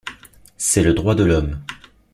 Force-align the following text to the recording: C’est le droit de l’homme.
C’est 0.57 0.81
le 0.81 0.95
droit 0.95 1.13
de 1.13 1.23
l’homme. 1.23 1.59